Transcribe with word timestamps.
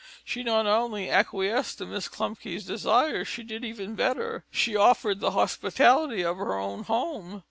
She 0.25 0.41
not 0.41 0.65
only 0.65 1.11
acquiesced 1.11 1.77
to 1.77 1.85
Miss 1.85 2.07
Klumpke's 2.07 2.65
desire; 2.65 3.23
she 3.23 3.43
did 3.43 3.63
even 3.63 3.93
better, 3.93 4.43
she 4.49 4.75
offered 4.75 5.19
the 5.19 5.29
hospitality 5.37 6.23
of 6.25 6.37
her 6.37 6.55
own 6.57 6.85
home. 6.85 7.39